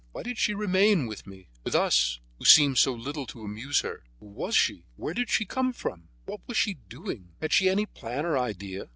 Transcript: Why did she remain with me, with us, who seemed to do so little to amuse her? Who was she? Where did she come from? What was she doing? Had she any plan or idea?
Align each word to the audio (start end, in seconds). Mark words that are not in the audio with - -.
Why 0.13 0.23
did 0.23 0.39
she 0.39 0.55
remain 0.55 1.05
with 1.05 1.27
me, 1.27 1.49
with 1.63 1.75
us, 1.75 2.19
who 2.39 2.43
seemed 2.45 2.77
to 2.77 2.79
do 2.79 2.81
so 2.85 2.93
little 2.95 3.27
to 3.27 3.43
amuse 3.43 3.81
her? 3.81 4.03
Who 4.19 4.25
was 4.25 4.55
she? 4.55 4.87
Where 4.95 5.13
did 5.13 5.29
she 5.29 5.45
come 5.45 5.73
from? 5.73 6.09
What 6.25 6.41
was 6.47 6.57
she 6.57 6.79
doing? 6.89 7.33
Had 7.39 7.53
she 7.53 7.69
any 7.69 7.85
plan 7.85 8.25
or 8.25 8.35
idea? 8.35 8.87